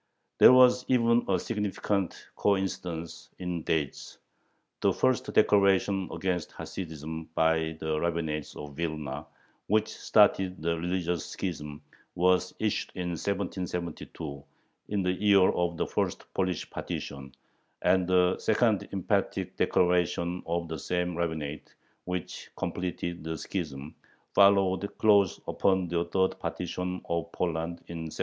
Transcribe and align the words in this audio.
There 0.39 0.51
was 0.51 0.83
even 0.87 1.23
a 1.27 1.37
significant 1.37 2.29
coincidence 2.35 3.29
in 3.37 3.61
dates: 3.61 4.17
the 4.79 4.91
first 4.91 5.31
declaration 5.31 6.09
against 6.11 6.53
Hasidism 6.53 7.25
by 7.35 7.77
the 7.79 7.99
rabbinate 7.99 8.51
of 8.55 8.75
Vilna, 8.75 9.27
which 9.67 9.87
started 9.89 10.59
the 10.59 10.75
religious 10.75 11.27
schism, 11.27 11.83
was 12.15 12.51
issued 12.57 12.89
in 12.95 13.09
1772, 13.09 14.43
in 14.87 15.03
the 15.03 15.11
year 15.13 15.51
of 15.51 15.77
the 15.77 15.85
first 15.85 16.25
Polish 16.33 16.67
partition, 16.71 17.35
and 17.83 18.07
the 18.07 18.39
second 18.39 18.87
emphatic 18.93 19.55
declaration 19.55 20.41
of 20.47 20.67
the 20.67 20.79
same 20.79 21.15
rabbinate, 21.15 21.75
which 22.05 22.49
completed 22.57 23.23
the 23.23 23.37
schism, 23.37 23.93
followed 24.33 24.97
close 24.97 25.39
upon 25.47 25.89
the 25.89 26.05
third 26.05 26.39
partition 26.39 27.01
of 27.07 27.31
Poland, 27.31 27.83
in 27.85 28.09
1796. 28.09 28.19